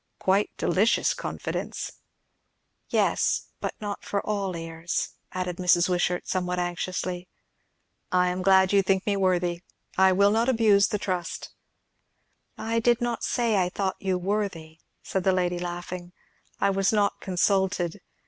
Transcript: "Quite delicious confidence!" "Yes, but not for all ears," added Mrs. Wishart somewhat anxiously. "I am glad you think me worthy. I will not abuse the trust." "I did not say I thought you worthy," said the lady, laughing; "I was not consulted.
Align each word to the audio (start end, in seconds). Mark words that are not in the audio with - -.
"Quite 0.17 0.49
delicious 0.57 1.13
confidence!" 1.13 1.91
"Yes, 2.89 3.49
but 3.59 3.75
not 3.79 4.03
for 4.03 4.19
all 4.25 4.57
ears," 4.57 5.09
added 5.31 5.57
Mrs. 5.57 5.87
Wishart 5.89 6.27
somewhat 6.27 6.57
anxiously. 6.57 7.29
"I 8.11 8.29
am 8.29 8.41
glad 8.41 8.73
you 8.73 8.81
think 8.81 9.05
me 9.05 9.15
worthy. 9.15 9.61
I 9.99 10.11
will 10.11 10.31
not 10.31 10.49
abuse 10.49 10.87
the 10.87 10.97
trust." 10.97 11.51
"I 12.57 12.79
did 12.79 12.99
not 12.99 13.23
say 13.23 13.57
I 13.61 13.69
thought 13.69 13.97
you 13.99 14.17
worthy," 14.17 14.79
said 15.03 15.23
the 15.23 15.33
lady, 15.33 15.59
laughing; 15.59 16.13
"I 16.59 16.71
was 16.71 16.91
not 16.91 17.21
consulted. 17.21 18.01